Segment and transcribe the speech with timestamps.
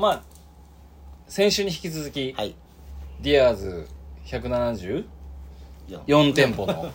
[0.00, 0.22] まあ
[1.28, 2.54] 先週に引き続き、はい。
[3.20, 3.86] ディアーズ
[4.24, 5.00] 174
[5.88, 6.72] いや店舗の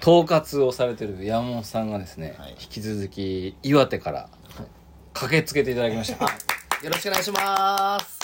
[0.00, 2.50] 統括をされてる山本さんがですね、はい。
[2.52, 4.28] 引き続き岩手から
[5.12, 6.24] 駆けつけていただきました。
[6.24, 6.30] よ
[6.90, 8.20] ろしくお願いします。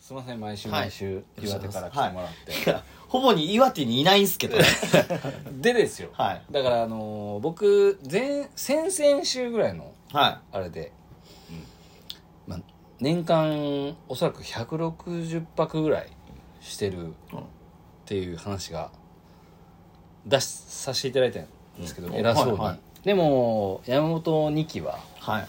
[0.00, 0.80] すいません毎週はい。
[0.82, 2.68] 毎週岩手から来てもらって、い。
[2.68, 4.58] いやほぼ岩手にいないんすけど。
[4.58, 4.64] ね
[5.50, 6.42] でですよ、はい。
[6.50, 10.92] だからあのー僕前先々週ぐらいのはあれで、
[12.48, 12.60] まあ、
[12.98, 16.08] 年間おそらく160泊ぐらい
[16.60, 17.12] してるっ
[18.06, 18.90] ていう話が
[20.26, 21.46] 出しさせていただいたん
[21.80, 22.14] ですけど、うん。
[22.14, 22.78] 偉そうに、はいはい。
[23.04, 25.48] でも山本2期ははい。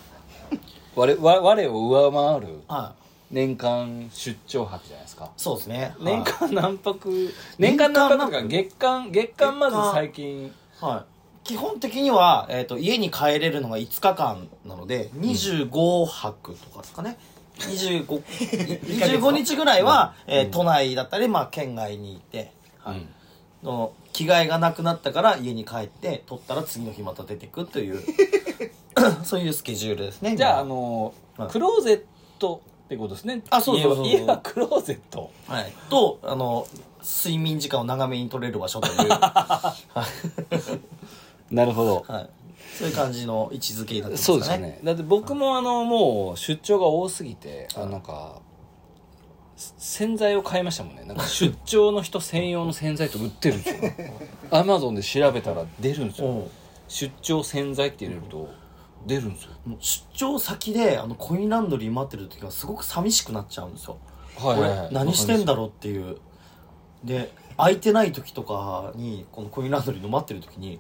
[0.96, 3.00] 我我我を上回るはい。
[3.32, 5.32] 年間出張泊じゃないですか。
[5.38, 5.96] そうですね。
[6.02, 11.19] 年間何泊年間何泊とか月間月間まず最近はい
[11.50, 17.18] 基本的には、えー、と家に帰れるのが5日間なので25泊とかですかね、
[17.58, 23.04] 25 25日ぐらいは、えー都内だったり、まあ、県外にいて、はい。
[23.64, 28.00] の着替えがなくなったから家に帰って取ったら次の日また出てくという
[29.26, 30.36] そういうスケジュールですね。
[30.38, 31.52] じゃああ今のーはい。
[31.52, 32.04] クローゼッ
[32.38, 33.42] トってことですね。
[33.50, 34.06] あそうそうそう。
[34.06, 35.32] そう家はクローゼット。
[35.48, 36.68] はい、とあの
[37.04, 40.60] 睡眠時間を長めに取れる場所という、 はい
[41.52, 42.06] なるほど。
[42.08, 42.30] はい、
[42.78, 44.36] そういう感じの位置づけになってますかね。
[44.36, 44.80] そうですよね。
[44.84, 47.90] だって僕もあのもう出張が多すぎてあはい。
[47.90, 48.42] なんか
[49.56, 51.04] せ洗剤を買いましたもんね。
[51.06, 53.92] なんか出張の人専用の洗剤と売ってるんですよ。
[54.52, 56.28] アマゾンで調べたら出るんですよ。
[56.28, 56.32] う。
[56.32, 56.52] ん
[56.90, 58.50] 出張洗剤って入れると
[59.06, 59.52] 出るんですよ。
[59.80, 63.98] 出張先であのコインランドリー待ってる時はすごく寂しくなっちゃうんですよ、
[64.38, 66.18] はこれ何してんだろろうっていう。
[67.04, 70.80] で空いてない時とかにこのコインランドリーの待ってる時に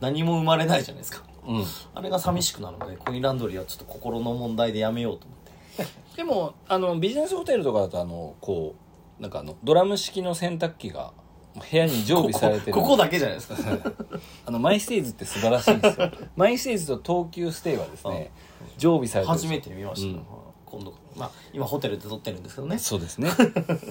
[0.00, 1.22] 何も生まれないじゃないですか。
[1.46, 1.64] うん。
[1.94, 6.16] あれが寂しくなるのでコインランドリーはちょっと心の問題でやめようと思って。
[6.16, 8.74] でもあのビジネスホテルとかだとあのこ
[9.18, 11.12] うなんかあのドラム式の洗濯機が
[11.54, 12.72] 部屋に常備されてる。
[12.72, 13.56] ここだけじゃないですか。
[14.44, 16.10] あのマイステイズって素晴らしいんですよ。
[16.36, 18.30] マイステイズと東急ステイはですね
[18.76, 19.50] 常備されてる初よ。
[19.50, 20.26] めて見ました、うん。
[20.66, 22.78] 今度まあ今ホテルで撮ってるんですけどね。
[22.78, 23.30] そうですね。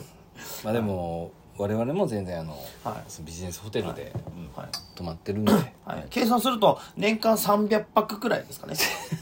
[0.64, 2.52] まあでも我々も全然あの、
[2.84, 3.04] はい。
[3.08, 4.12] そのビジネスホテルで
[4.56, 4.68] はい。
[4.96, 8.76] 泊まってるんで、はい、計算すると年間300泊くらいですかね。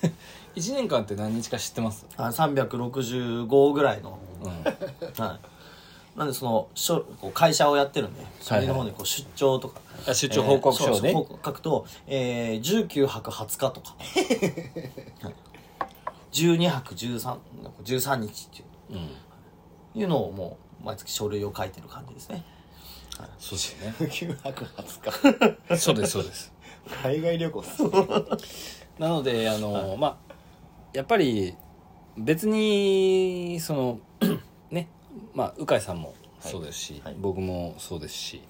[0.55, 2.05] 1年間って何日か知ってます？
[2.17, 4.19] あ365ぐらいの。
[4.44, 5.23] うん。
[5.23, 6.17] はい。
[6.17, 11.11] なんでそのしょ会社をやってるんでそれの方にこう出張とか、あ出張報告書をね。
[11.11, 13.95] 報告書くと、えー、19泊20日とか、
[15.25, 15.35] はい、
[16.31, 17.38] 12泊13
[17.83, 18.65] 13日ってい
[18.95, 19.00] う。
[19.00, 19.09] うん。
[19.95, 22.44] いうのをもう毎月書類を書いてる感じですね。
[23.39, 23.95] そうですよね。
[23.99, 26.53] 9泊20日そうですそうです。
[27.03, 27.63] 海外旅行
[28.99, 30.33] なのであの、まあ
[30.94, 31.55] やっぱり
[32.17, 33.99] 別にその
[34.69, 34.89] ね
[35.33, 37.15] まあ鵜飼さんもそうですし、はい。
[37.19, 38.41] 僕もそうですし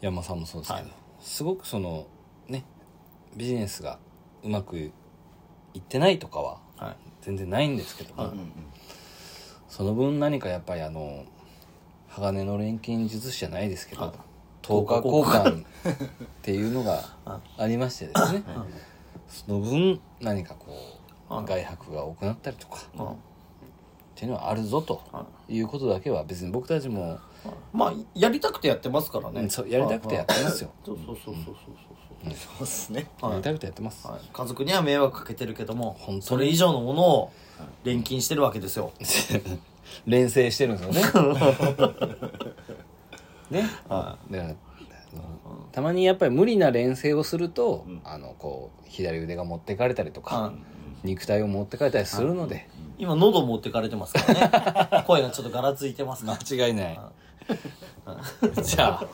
[0.00, 0.92] 山本さんもそうですけど、はい。
[1.20, 2.06] すごくその
[2.48, 2.64] ね
[3.36, 3.98] ビジネスが
[4.42, 4.92] うまくい
[5.78, 6.96] ってないとかははい。
[7.22, 8.32] 全然ないんですけども、はい
[9.72, 11.24] その分何かやっぱりあの
[12.10, 14.12] 鋼の錬金術師じゃないですけど、はい
[14.62, 15.64] 10日交換っ
[16.40, 17.02] ていうのが
[17.58, 17.66] あ。
[17.66, 18.44] りましてですね、
[19.26, 20.66] その分何かこ
[21.28, 23.16] う、はい外泊が多くなったりとか、っうん
[24.14, 27.18] ていうのはあるぞとはいうことだけは別に僕たちも、
[27.72, 29.40] まあやりたくてやってますからね。
[29.40, 32.66] うんそうやりたくてやってますよ、そうそうそうそうそうそう。
[32.66, 33.32] そうはい。
[33.32, 36.22] やりたくてやってます、はい、家族には迷惑かけてるけども本当に。
[36.22, 37.32] それ以上のものを
[37.84, 38.92] 錬金してるわけですよ。
[40.06, 41.28] 連成してるんですよね。
[43.62, 43.68] ね。
[43.88, 44.54] はだからあの
[45.72, 48.00] たまにやっぱり無理な連成をすると、ん。
[48.04, 50.54] あのこう左腕が持ってかれたりとか、はい
[51.04, 52.68] 肉体を持ってかれたりするので、
[52.98, 55.02] 今喉持ってかれてますからね。
[55.06, 57.00] 声がちょっとガラついてますが間違いない。
[58.62, 59.06] じゃあ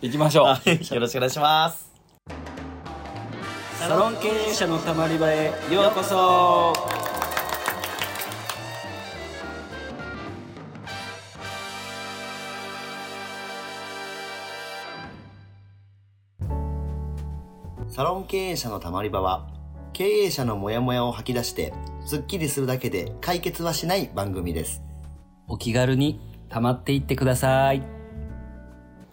[0.00, 0.46] 行きましょう。
[0.46, 1.92] よろしくお願いします。
[3.78, 7.01] サロン経営者のたまり場へようこそ
[17.94, 19.46] サロン経営者のたまり場は
[19.92, 21.74] 経営者のモヤモヤを吐き出して
[22.06, 24.82] スッキリするだけで解決はしない番組です。
[25.46, 26.18] お気軽に
[26.48, 27.82] たまっていってください。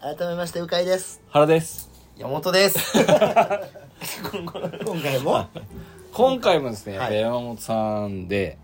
[0.00, 1.20] 改めましてうかいです。
[1.28, 1.90] 原です。
[2.16, 2.78] 山本です。
[4.32, 4.46] 今
[5.02, 5.46] 回も？
[6.14, 7.20] 今回もですね、はい。
[7.20, 8.56] 山本さんで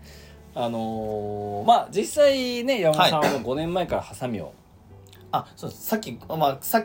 [0.55, 4.51] あのーまあ実際ね山本さんはもう5年前からハサミを、
[5.31, 6.83] あそうさっきまあさ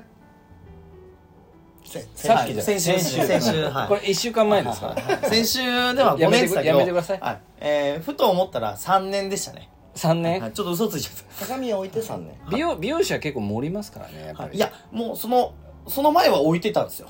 [2.15, 2.63] さっきじゃない。
[2.63, 2.99] 先週。
[2.99, 3.65] 先週先週。
[3.65, 5.61] はいこれ1週間前ですか先週
[5.95, 7.21] では5やめて年でしたけどやめてください。
[7.21, 7.41] はい。
[7.61, 9.69] えーふと思ったら3年でしたね。
[9.95, 12.35] 3年、はいちょっと嘘ついちゃっ相模を置いて3年。
[12.51, 14.57] 美容美容師は結構盛りますからねやったぱり、はい。
[14.57, 15.53] いやもうその
[15.87, 17.09] その前は置いてたんですよ。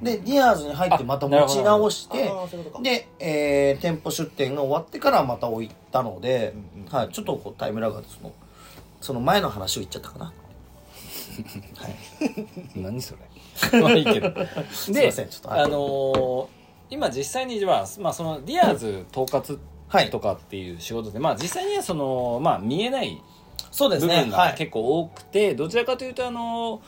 [0.00, 2.30] でディアーズに入ってまた持ち直して
[2.82, 8.32] で、えー店舗出店が終わってからまた置いたので、うんうんはい、ちょっとこうタイムラグがその
[9.00, 10.32] その前の話を言っちゃったかな。
[12.76, 13.18] 何それ
[13.80, 14.28] まあいいけど。
[14.28, 15.12] いで
[15.46, 16.46] あのー
[16.92, 20.10] 今実際には、まあ、そのディアーズ統括はい。
[20.10, 23.20] とかっていう仕事で、まあ実際にはその、まあ、見えない
[23.70, 24.54] そうです部分がねはい。
[24.54, 26.80] 結構多くて、どちらかというとあの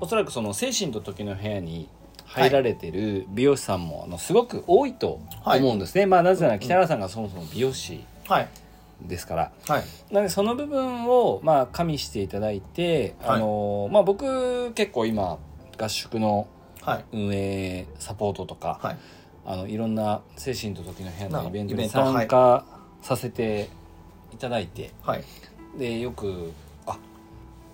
[0.00, 1.88] おそらくその精神と時の部屋に
[2.26, 8.48] 入られてる美容師さんもあのすごく多いと思うんですね、まあなぜなら北原さんがそもそも美容師はい。
[9.02, 9.84] ですから、はい。
[10.10, 13.36] なのでその部分をまあ加味していただいて、はい。
[13.36, 15.38] あのまあ僕結構今
[15.76, 16.46] 合宿の
[16.82, 17.04] はい。
[17.12, 18.96] 運営サポートとか、はい。
[19.46, 22.64] あのいろんな精神と時の部屋のイベントに参加
[23.02, 23.68] させて
[24.32, 25.24] いただいて、はい。
[25.78, 26.52] でよく
[26.86, 26.98] 「あ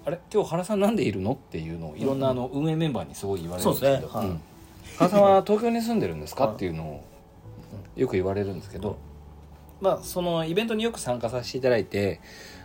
[0.05, 0.19] あれ？
[0.33, 4.09] 今日原さんなんでいるの?」っていうのをいろんなあの運営メンバーにすごい言われるんですけど。
[4.97, 6.55] 原さんは東京に住んでるんですか?」はい。
[6.55, 7.05] っていうのを
[7.97, 8.97] よく言われるんですけど、
[9.81, 12.21] まあ、そのイベントによく参加させていただいて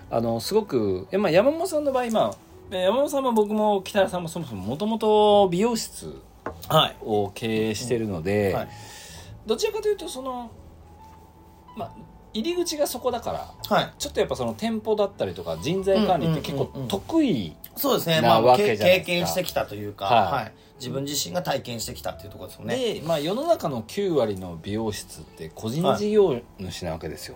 [0.10, 2.36] あのすごく、えまあ、山本さんの場合、まあ、
[2.72, 6.22] え山本さんも僕も北原さんもそもそももともと美容室
[6.68, 6.96] はい。
[7.02, 8.68] を経営してるので、はい。
[9.46, 10.50] どちらかというとその、
[11.76, 11.92] まあ、
[12.34, 13.94] 入り口がそこだからはい。
[13.98, 18.22] ちょっとやっぱその店舗だったりとか人材管理って結構うんうんうんうん得意そうですね。
[18.22, 20.44] なまあ経験してきたというか、はい。
[20.44, 22.76] はい、自分自身が体験してきたっていうところですよね。
[22.76, 27.36] で、まあ、世の中の9割の美容室って個人事業主なわけですよ、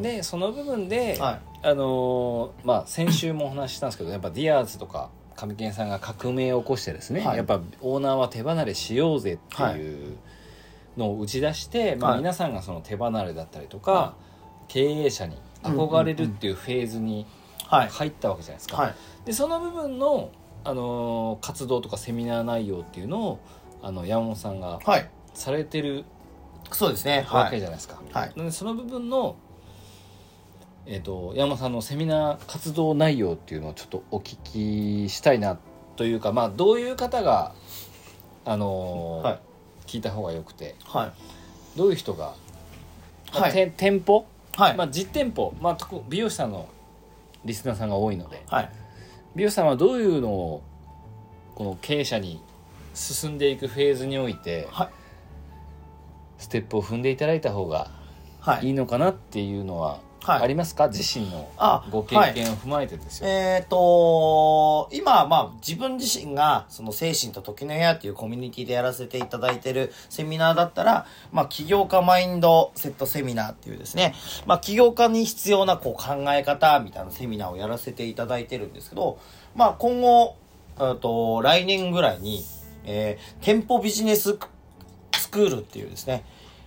[0.00, 1.40] でその部分で、はい。
[1.62, 7.36] あのーまあ、先週もお話ししたんですけどやっぱディアーズとか上健さんが革命を起こしてですね、はい。
[7.38, 10.16] やっぱオーナーは手離れしようぜっていう
[10.96, 12.18] のを打ち出して、まあ、はい。
[12.20, 14.14] 皆さんがその手離れだったりとか、は
[14.68, 17.26] 経営者に憧れるっていうフェーズに
[17.66, 17.88] はい。
[17.88, 18.76] 入ったわけじゃないですか。
[18.76, 18.94] はい。
[19.24, 20.30] でその部分の、
[20.64, 23.38] あのー活動とかセミナー内容っていうのを
[23.82, 25.08] あの山本さんがはい。
[25.34, 26.04] されてる
[26.70, 27.26] そうですね。
[27.30, 27.50] わはい。
[27.50, 28.00] けじゃないですか。
[28.12, 28.28] はい。
[28.30, 29.36] なのでその部分の、
[30.86, 34.38] えー、と山本さんのセミナー活動内容っていうのをちょっとお聞
[35.04, 35.58] きしたいな
[35.96, 37.52] というか、まあ、どういう方が、
[38.44, 39.40] あのーはい。
[39.86, 41.06] 聞いた方がよくては
[41.74, 41.78] い。
[41.78, 42.34] どういう人が、
[43.32, 43.52] まあはい。
[43.52, 44.24] て店舗、
[44.56, 44.76] はい。
[44.76, 45.78] まあ、実店舗、まあ、
[46.08, 46.68] 美容師さんの
[47.44, 48.70] リスナーさんが多いのではい
[49.34, 50.62] 美容師さんはどういうのを
[51.54, 52.40] この経営者に
[52.94, 54.88] 進んでいくフェーズにおいてはい。
[56.38, 57.90] ステップを踏んでいただいた方が
[58.40, 58.66] はい。
[58.66, 74.14] いいのかなっていうのははいありますか、自身のあご経験を踏まえてですよ、えっ、と今、まあ、自分自身が、その精神と時の部屋っていうコミュニティでやらせていただいてるセミナーだったら、まあ、起業家マインドセットセミナーっていうですね、
[74.46, 79.18] まあ、起業家に必要なこう考え方みたいなセミナーをやらせていただいてるんですけど、
[79.54, 80.36] まあ、今後、
[80.80, 82.44] えっと、来年ぐらいに、
[82.84, 84.38] えー店舗ビジネス
[85.12, 86.24] スクールっていうですね、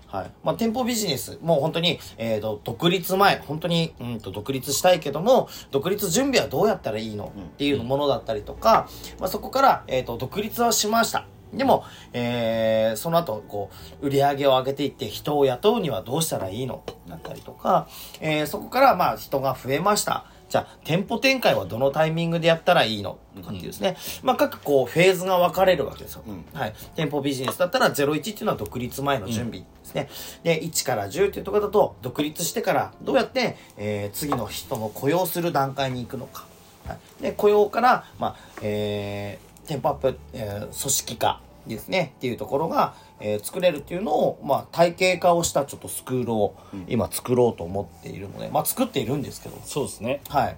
[0.07, 0.31] はい。
[0.43, 8.87] まあ、店舗ビジネス、もう本当に、えっ、と、独立前、本当に、うんと、独立したいけども、独立準備はどうやったらいいのっていうものだったりとか、
[9.19, 11.25] まあ、そこから、えっ、と、独立はしました。
[11.53, 13.69] でも、えーその後、こ
[14.01, 16.83] う、売り上げを上げていって、人を雇うにはどうしたらいいの？
[17.07, 17.87] だったりとか、
[18.19, 20.25] えーそこから、まあ、人が増えました。
[20.49, 23.17] じゃあ、店舗展開はどのタイミングでやったらいいの？
[23.35, 23.97] とかっていうですね。
[24.23, 26.23] まあ、各こう、フェーズが分かれるわけですよ。
[26.27, 26.73] うんはい。
[26.95, 30.09] 店舗ビジネスだったら01っていうのは独立前の準備ですね。
[30.43, 36.45] で、1から10っていうところだと、独立してからどうやって、えー次の人の雇用する段階に行くのか。
[36.87, 37.23] はい。
[37.23, 42.13] で、雇用から、まあ、えー店舗アップ、えー組織化ですね。
[42.17, 46.55] っていうところが、えー作れるっていうのを、まあ、体系化をしたちょっとスクールを
[46.87, 50.55] 今作ろうと思っているので、まあ、作っているんですけど、そうですねはい。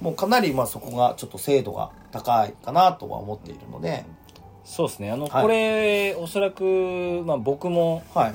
[0.00, 4.04] もうかなり、まあ、そこがちょっと精度が高いかなとは思っているので、
[4.64, 6.62] そうですねあの、はいこれおそらく、
[7.24, 8.34] まあ、僕もはい。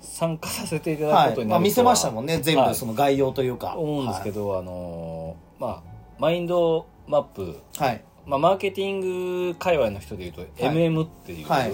[0.00, 1.30] 参加させていただくはい。
[1.30, 3.74] ことにまあ、見せなるとはましたもんね、全はい部その概要というか。
[3.76, 8.02] 思うんですけど、あのーまあマインドマップ、はい。
[8.26, 8.30] はい。
[8.30, 11.72] まあ、マーケティング界隈の人でいうと、MM っていう、はい。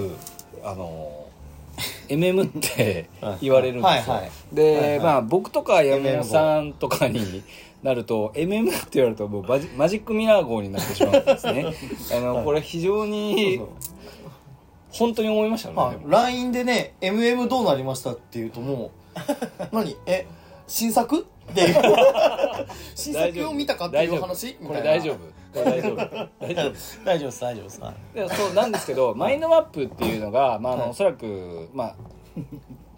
[0.65, 1.33] あのー
[2.09, 3.39] MM ってはい。
[3.43, 4.31] 言われるんですよ、はいはい。
[4.53, 5.01] で、はいはい。
[5.01, 7.43] まあ僕とか山本さんとかに
[7.83, 11.67] なると MM って言われるともうマジマジックミラー号になってしまうんですね。
[12.15, 13.61] あの、これ非常に
[14.91, 15.99] 本当に思いましたね、はい。
[16.07, 19.97] LINE でね、MM どうなりましたっていうともう、 何？
[20.07, 20.27] え、
[20.67, 21.21] 新作？
[21.21, 21.75] って。
[22.95, 24.49] 新作を見たかっていう話？
[24.49, 24.69] みたいな。
[24.69, 25.97] これ大丈夫大丈夫。
[25.97, 27.01] 大丈夫大丈夫です。
[27.05, 27.81] 大丈夫です。
[28.37, 30.91] そうなんですけどマインドマップっていうのが、まあ、あのはい。
[30.91, 31.97] おそらく、まあ、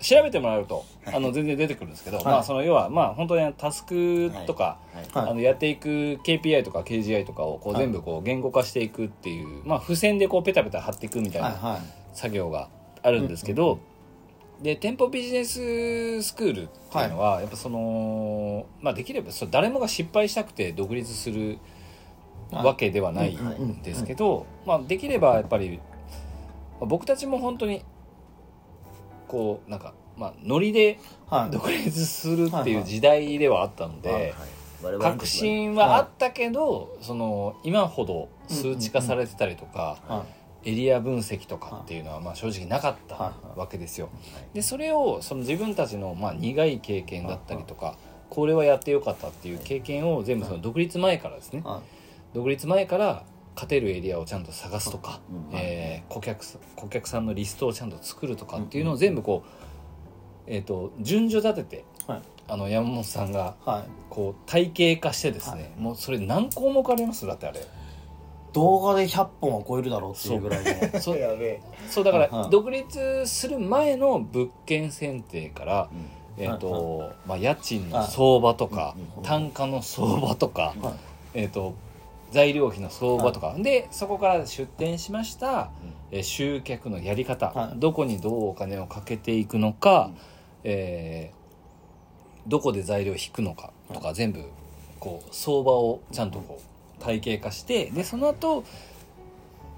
[0.01, 5.29] 調べてもらうとあの全然出てくるんですけど、まあ、その要は、まあ、本当にタスクとか、はい。
[5.31, 5.89] あのやっていく
[6.25, 7.83] KPI とか KGI とかをこうはい。
[7.83, 11.81] 全部こう言語化していくっていう、まあ、付箋でこうペタペタ貼っていくみたいな
[12.13, 12.69] 作業が
[13.03, 13.81] あるんですけど、
[14.63, 21.59] で店舗ビジネススクールっていうのは、やっぱその、まあ、できればそう誰もが失敗したくて独立する
[22.63, 25.81] わけではないんですけど、まあ、できればやっぱり
[26.81, 27.85] まあ僕たちも本当に
[29.29, 31.51] こうなんか、まあ、ノリではい。
[31.51, 34.35] 独立するっていう時代ではあったので。
[35.01, 40.27] 確信はあったけど、その今ほど数値化されてたりとか、は
[40.65, 44.09] エリア分析とかっていうのはまあ正直なかったはいわけですよ。
[44.55, 47.97] でそれをその自分たちのまあ苦い経験だったりとか
[48.31, 51.63] これはやってよかったっていう経験を全部その独立前からですね
[52.35, 53.25] 独立前から
[53.55, 55.21] 勝てるエリアをちゃんと探すとか、
[55.53, 59.49] うんえー顧客さ顧客さんのリストをちゃんと作るとかっていうのを全部こう、
[60.47, 62.23] えー、と順序立ててはい。
[62.47, 63.85] あの山本さんがはい。
[64.11, 67.27] こう体系化してですね、もうそれ何項目あります？
[67.27, 67.61] だってあれ。
[68.53, 71.01] 動画で100本は超えるだろうっていうぐらいの。
[71.01, 71.17] そう。
[71.89, 72.43] そうだかはいはい。
[72.45, 75.89] ら独立する前の物件選定から、
[76.37, 79.23] えーとまあ、家賃の相場とか、うんうん。
[79.25, 80.95] 単価の相場とか、はい。
[81.35, 81.75] えー、と
[82.35, 85.71] 材料費の相場とか、でそこから出店しました、
[86.11, 87.79] えー集客のやり方、はい。
[87.79, 90.17] どこにどうお金をかけていくのか、うん
[90.65, 91.45] えー
[92.47, 94.45] どこで材料を引くのかとか、全部
[95.01, 98.65] こう相場をちゃんとこう体系化してでその後、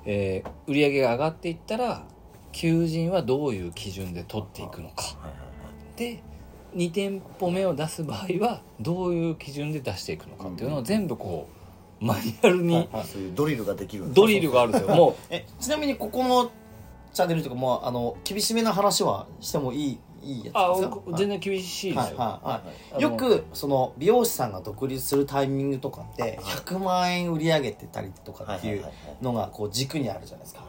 [0.07, 2.05] えー売り上げが上がっていったら
[2.53, 5.05] 求人はどういう基準で取っていくのか。
[5.97, 6.23] で
[6.75, 11.56] 2店舗目を出す場合はどういう基準で出していくのかっていうのを全部こう
[12.01, 13.07] マニュアルにはいはい。
[13.07, 14.89] そういうドリルができるドリルがあるんですよ。
[14.97, 15.15] もう。
[15.31, 16.51] えちなみにここの
[17.13, 20.99] チャンネルというかもうあの厳しめな話はしてもいいいいやつあですか？
[21.17, 22.63] 全然厳しいですよ、はいはいはい。
[22.93, 28.85] あのよくその美容師さんが独立するタイミングとかって100万円売り上げてたりとかっていう
[29.23, 30.63] のがこう軸にあるじゃないですか、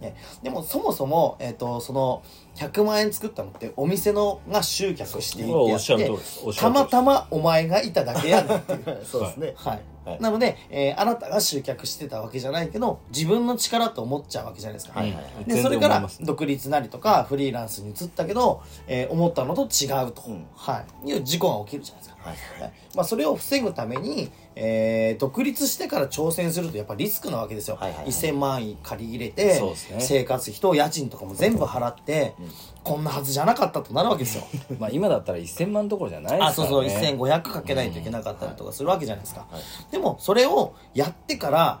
[0.00, 2.22] ね、でもそもそも、えー、とその
[2.56, 10.20] 100万円作ったのってお店のが集客していってたまたまお前がいただけやねんっていうそうですねはい、はい。
[10.20, 20.46] なので、えーあなたが集客してたわけじゃないけど自分の力と思っちゃうわけじゃないですか、はいはいうんでそれから独立なりとかフリーランスに移ったけど、えー思ったのと違うと、うん。
[20.54, 22.62] はい、いう事故が起きるじゃないですか、はい。
[22.62, 22.72] はい。
[22.94, 28.08] まあ、それを防ぐために、えー独立してから挑戦するとやっぱリスクなわけですよ、はいはいはい。
[28.08, 29.74] 1000万円借り入れて、ね。
[30.00, 32.34] 生活費と家賃とかも全部払って、
[32.82, 34.44] こんなはずじゃなかったとなるわけですよ。
[34.78, 39.92] まあ今だったら1000万どころじゃないですから、ね、あそうそう1500かけないといけなかったりとかするわけじゃないですか、はい。
[39.92, 41.80] でもそれをやってから、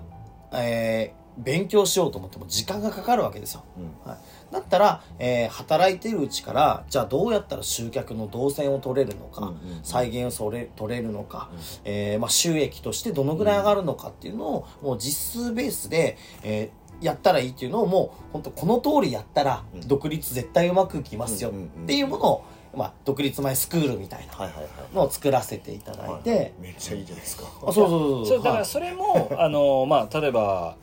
[0.52, 4.10] えー勉強しようと思っても時間がかかるわけですよ、うん。
[4.10, 9.84] はい、だったら、えー働いてるうちからじゃあどうやったら集客の動線を取れるのか、うんうんうん。
[9.84, 11.50] 再現をそれ取れるのか、
[11.84, 19.88] えーまあ、収益としてどのぐらい上がるのかっていうのを、もう実数ベースで、えーやったらいいっていうのをもう本当この通りやったらうん。
[19.88, 22.44] 独立絶対うまくいきますようんうんうんっていうものを、
[22.76, 24.50] まあ、独立前スクールみたいな
[24.94, 26.52] のを作らせていただいて、はい。
[26.60, 27.44] めっちゃいいじゃないですか。
[27.66, 28.36] あそうそうそうそう。
[28.38, 30.76] だからはいそれも、 あのまあ例えば、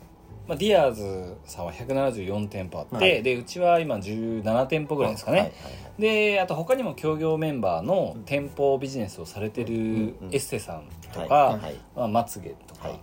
[0.50, 3.22] まあ、ディアーズさんは174店舗あって、はい。
[3.22, 5.54] でうちは今17店舗ぐらいですかね、はいはい
[6.00, 11.60] であと他にも協業メンバーの店舗ビジネスをされてるエステさんとか、
[11.94, 13.00] まあ、まつげとか、はい。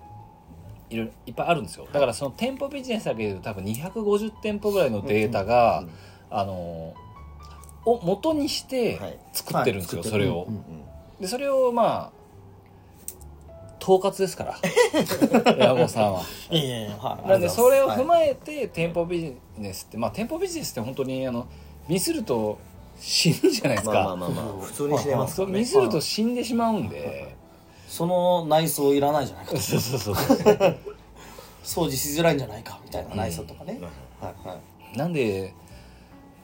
[0.90, 1.88] いろいろいっぱいあるんですよ。
[1.94, 5.90] だからその店舗ビジネスだけで多分250店舗ぐらいのデータが、うん
[6.30, 6.94] あの
[7.86, 9.20] を元にしてはい。
[9.32, 10.10] 作ってるんですよ、はい。
[10.10, 10.48] それを、
[11.22, 12.17] でそれをまあ
[13.88, 14.58] 統括ですから。
[15.88, 16.22] さんは。
[16.52, 17.30] いやいやいやはい。
[17.30, 21.48] なんでそれを踏えまえて店舗ビジネスってまあ店舗ビジネスって本当にあの
[21.88, 22.60] ミスると
[23.00, 24.66] 死ぬじゃないですか、まあまあまあまあ。
[24.66, 27.34] 普通にしてますそうミスると死んでしまうんで、
[27.88, 29.54] その内装いらないじゃないか。
[29.54, 30.16] とそうそうそう。
[31.64, 33.80] 掃除しづらいんじゃないかみたいな内装とかね、
[34.20, 34.56] はいは
[34.94, 34.98] い。
[34.98, 35.54] なんで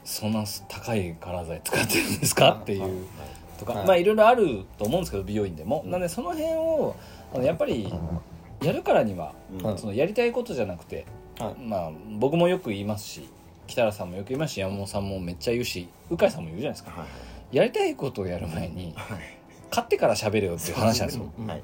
[0.04, 2.58] そんな高いカラー剤使ってるんですか？
[2.62, 3.06] っていう
[3.58, 3.86] とか、はい。
[3.86, 6.94] まあいろいろあると思うんですけど美容院でも、なんでその辺を
[7.34, 7.92] あのやっぱり
[8.62, 9.78] やるからには、うん。
[9.78, 11.06] そのやりたいことじゃなくて、
[11.38, 11.60] はい。
[11.60, 13.28] まあ僕もよく言いますし
[13.66, 17.08] 北原さんもよく言いますし山本さんもめっちゃ言うし鵜飼さんも言うじゃないですか、はい
[17.54, 18.96] やりたいことをやる前に
[19.70, 21.32] 買ってから喋れよっていう話なんですよ。
[21.38, 21.62] うんはい。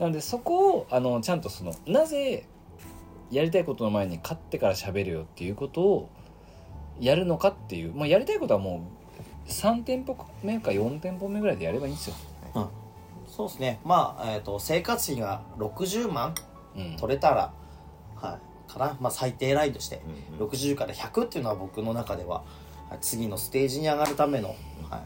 [0.00, 2.44] なのでそこをあのちゃんとそのなぜ
[3.30, 6.08] やりたいことの前に買ってから喋るよっていうことを
[6.98, 8.84] やるのかっていう、まあ、やりたいことはも
[9.46, 12.16] う3店舗目か4店舗目ぐらいでやればいいんですよ。
[12.26, 12.31] うん
[13.34, 13.80] そうですね。
[13.82, 16.34] まあ、えー、と生活費が60万
[16.76, 16.96] うん。
[16.96, 17.52] 取れたら、
[18.16, 20.00] はいかな、まあ、最低ラインとして、
[20.38, 22.44] 60から100っていうのは僕の中では、
[22.88, 24.98] はい次のステージに上がるための、は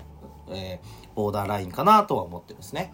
[0.49, 2.93] いえーボーダーラインかなとは思ってるんですね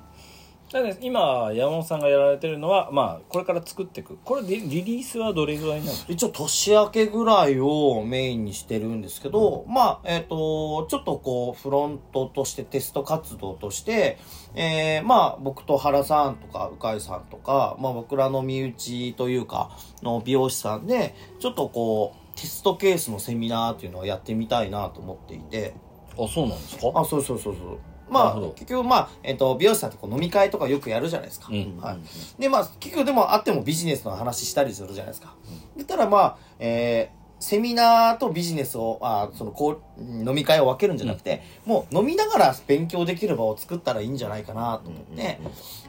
[0.72, 4.18] なので今山本さんがやられてるのはまあこれから作っていく。
[4.24, 14.18] これリリリースはどれぐらいなんですか一応年明けぐらいをメインにしてるんですけど、まあ、えっ、と、ちょっとこう、フロントとしてテスト活動として、
[14.54, 25.74] えーまあ、僕と原さんとか、鵜飼さんとか、まあ、僕らの身内というか、の美容師さんで、ちょっとこう、テストケースのセミナーっていうのをやってみたいなと思っていて、
[26.18, 26.92] あそうなんですか？
[26.94, 27.78] あ、そうそうそうそう。
[28.10, 31.48] まあ結局まあ、えっ、と、美容師さんってこう飲み会とかよくやるじゃないですか。
[31.50, 31.98] うんはい。
[32.40, 35.34] で、まあ、結局でもあってもビジネスの話したりするじゃないですか。
[35.76, 45.40] 言ったらまあ、えーセミナーとビジネスを、あそのこう、飲み会を分けるんじゃなくて、もう飲みながら勉強できる場を作ったらいいんじゃないかなと思って、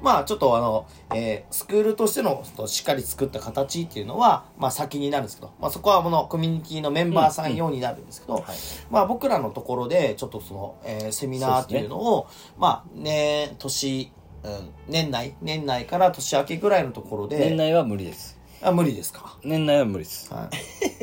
[0.02, 8.44] まあちょっとあの、えースクールとしてのしっかり作った形っていうのは、まあ先になるんですけど、まあそこはこのコミュニティのメンバーさん用になるんですけど、
[8.90, 14.12] まあ僕らのところでちょっとその、えーセミナーっていうのを、まあね、年、
[14.44, 18.33] うん、年内、年内から年明けぐらいのところで、年内は無理です
[18.66, 19.38] あ、無理ですか。
[19.44, 20.34] 年内は無理です。
[20.34, 20.50] はい。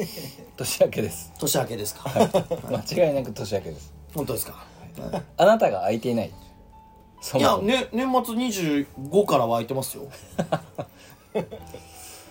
[0.56, 1.30] 年明けです。
[1.38, 2.10] 年明けですか。
[2.70, 3.92] 間違いなく年明けです。
[4.14, 4.64] 本当ですか。
[5.36, 6.30] あなたが空いていない。
[7.20, 7.56] そいや、も。
[7.56, 10.04] そもね、年末25からは空いてますよ。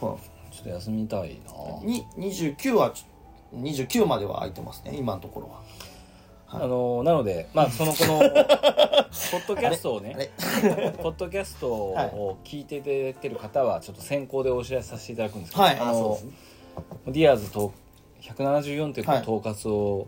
[0.02, 0.18] は
[0.52, 1.52] ちょっと休みたいな。
[1.84, 4.96] いに29はちょ29までは空いてますね。
[4.96, 5.62] 今のところは
[6.52, 10.32] あのなのでまあ そのこのポッドキャストをね
[11.02, 15.80] ポッドキャストを聞いていただいてる方はちょっと先行でお知らせさせていただくんですけど、はい。
[15.80, 16.20] あの
[17.08, 17.74] ディアーズと
[18.22, 19.22] 174というはい。
[19.22, 20.08] 統括を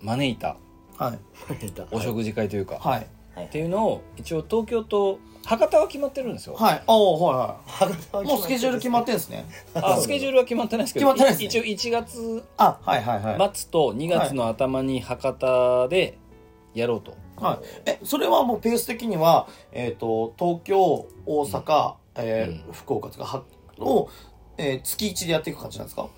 [0.00, 0.56] 招いた
[0.96, 1.18] はい。
[1.90, 3.06] お食事会というか、はい
[3.40, 6.82] っていうのを一応東京と博多は決まってるんですよ、はい。
[6.86, 7.84] おおはい。
[8.16, 9.44] はいもうスケジュール決まってんですね。
[9.74, 11.70] あスケジュールは決まってないですけど決まってないですね。
[11.72, 16.18] 一応1月あはいはいはい、末と2月の頭に博多で
[16.74, 23.42] やろうと、はい、えそれはもうペース的には、えー、と東京大阪、えー福岡とかは
[23.80, 24.08] を、
[24.58, 26.08] えー月1でやっていく感じなんですか？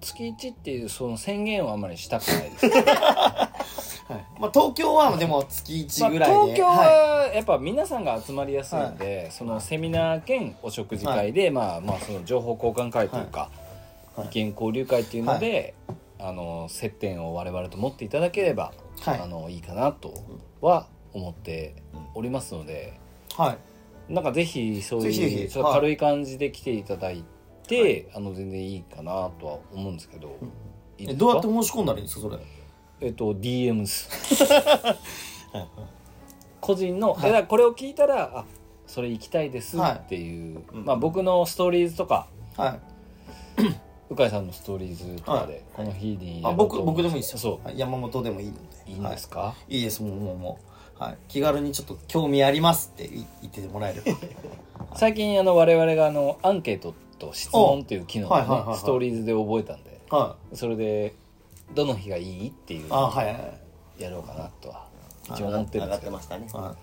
[0.00, 2.66] 月1っていうその宣言はあんまりしたくないです
[4.08, 4.26] はい。
[4.40, 13.50] まあ、東京はでも月1ぐらいで、まあ、東京ははやっぱ皆さんが集まりやすいんで、そのセミナー兼お食事会で、まあまあその情報交換会というか、
[14.16, 14.26] はい。
[14.28, 15.74] 意見交流会っていうので、
[16.18, 19.20] あの接点を我々と持っていただければ、はい。
[19.20, 20.14] あのいいかなと
[20.60, 21.76] は思って
[22.14, 22.98] おりますので、
[23.38, 24.12] いはい。
[24.12, 27.24] なんかぜひそういうちょっと軽い感じで来ていただい
[27.66, 30.38] て、あの全然いいかなとは思うんですけど、
[30.96, 32.38] いいどうやって申し込んだらいいんですかそれ？
[33.00, 34.08] えっと DM です
[36.60, 38.44] 個人の、えだからこれを聞いたらあ
[38.86, 42.78] それ行きたいですっていう、まあ、僕のストーリーズとかは
[43.58, 43.62] い。
[44.10, 45.48] 鵜飼さんのストーリーズとかはい。
[45.48, 47.60] でこの日にあ僕僕でもいいですよ。
[47.74, 48.60] 山本でもいいので。
[48.88, 50.02] ういいんですか、はい、いいです。
[50.02, 50.58] もうもうも
[50.98, 54.18] う、はい、気軽にちょっと興味ありますって言言ってもらえれば。
[54.96, 58.78] 最近あの我々があのアンケートと質問っていう機能をね、はいはいはいはい。
[58.78, 61.14] ストーリーズで覚えたんではそれで
[61.74, 63.40] どの日がいいっていういあはいはいは
[63.98, 64.02] い。
[64.02, 64.86] やろうかなとは
[65.24, 66.10] 一応思ってるん上がっですけど。
[66.10, 66.46] てましたね。
[66.52, 66.76] は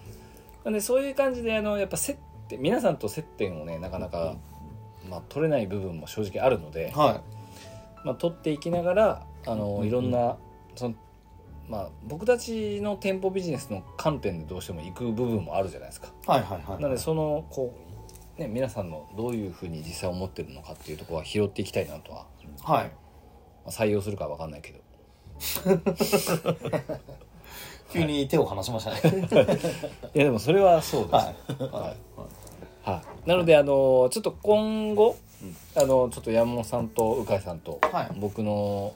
[0.65, 2.17] なんでそういう感じであのやっぱ接
[2.49, 4.35] 点皆さんと接点をねなかなか、
[5.09, 7.21] まあ、取れない部分も正直あるのでい、は
[8.03, 10.37] まあ、取っていきながらあのいろんな
[10.75, 10.95] その、
[11.69, 16.07] まあ、僕たちの店舗ビジネスの観点でどうしても行く部分もあるじゃないですか。
[16.27, 16.81] いはいはいはい。
[16.81, 17.75] なのでそのこ
[18.37, 22.25] う、ね、皆さんのどういうふうに実際思ってるのかっていうところは拾っていきたいなとは、
[22.63, 22.91] はい
[23.65, 24.79] まあ、採用するかは分かんないけど。
[27.91, 28.99] 急に手を離しましたね。
[30.13, 31.25] いやでもそれはそうです、はい。
[31.25, 31.93] は
[32.85, 32.89] い。
[32.89, 35.15] はい、なのであのちょっと今後、
[35.75, 38.11] あのちょっと山本さんと鵜飼さんと、はい。
[38.17, 38.93] 僕の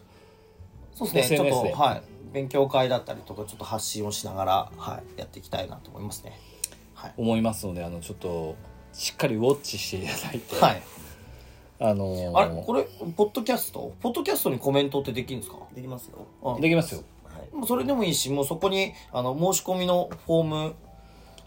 [0.93, 1.37] そうですね。
[1.37, 2.01] ちょっでとはい。
[2.31, 6.39] 勉強会だったりとかちょっと発信をしながら、はい、やっていきたいなと思いますね。
[6.93, 8.55] はい、思いますのであのちょっと
[8.93, 10.81] しっかりウォッチしていただいて、はい、
[11.81, 12.63] あのあれ？
[12.63, 12.83] これ
[13.15, 13.93] ポッドキャスト？
[14.01, 15.59] ポッドキャストにコメントってできるんですか？
[15.73, 16.25] できますよ。
[16.43, 16.57] あ。
[16.59, 17.03] できますよ。
[17.23, 17.55] はい。
[17.55, 20.75] もうそれでもいいしもうそこにあの申し込みのフォーム。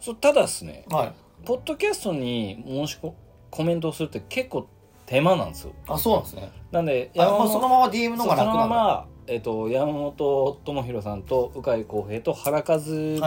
[0.01, 0.85] そうただですね。
[0.89, 1.13] はい。
[1.45, 3.15] ポッドキャストに申しこ
[3.51, 4.67] コメントをするって結構
[5.05, 5.73] 手間なんですよ。
[5.87, 6.51] あそうなんですね。
[6.71, 8.67] なんであまあ、そのまま DM のが楽なんだ。
[8.69, 12.79] ま、えっと山本智博さんと鵜飼康平と原和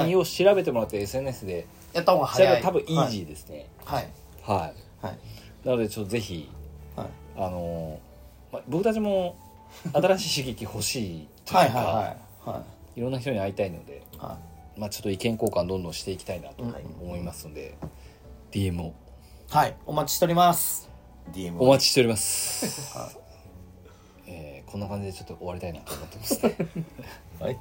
[0.05, 1.67] 美を調べてもらって SNS で。
[1.93, 2.57] やった方が早い。
[2.57, 3.69] る多分イージーですね。
[3.85, 4.09] はい。
[4.41, 5.17] はい、はい。
[5.63, 6.49] なのでちょっとぜひ
[6.95, 7.07] はい。
[7.37, 7.99] あの
[8.51, 9.35] まあ、僕たちも
[9.93, 11.91] 新しい刺激欲しいというか、はいはいは
[12.47, 12.63] いは
[12.95, 12.99] い。
[12.99, 14.37] いろんな人に会いたいので、は
[14.77, 16.75] まあ、ちょっと意見交換どんどんしていきたいなとうん。
[17.01, 17.75] 思いますので、
[18.51, 18.93] DM を。
[19.49, 19.75] はい。
[19.85, 20.89] お待ちしております。
[21.33, 22.95] DM お待ちしております。
[24.27, 26.43] えーこんな感じでちょっと終わりたいなと思ってます。
[26.43, 26.55] ね
[27.39, 27.57] はい。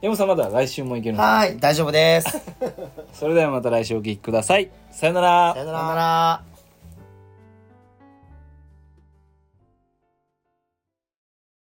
[0.00, 1.58] 山本さんまだ来週もいけるはい。
[1.58, 2.30] 大丈夫です。
[2.30, 2.40] さ
[3.12, 4.70] それではまた来週お聞きください。
[4.90, 5.52] さよなら。
[5.54, 6.42] さよなら